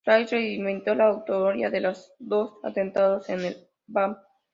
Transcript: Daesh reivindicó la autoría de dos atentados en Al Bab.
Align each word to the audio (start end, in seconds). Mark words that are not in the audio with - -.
Daesh 0.03 0.31
reivindicó 0.31 0.95
la 0.95 1.09
autoría 1.09 1.69
de 1.69 1.79
dos 2.17 2.57
atentados 2.63 3.29
en 3.29 3.41
Al 3.45 3.67
Bab. 3.85 4.17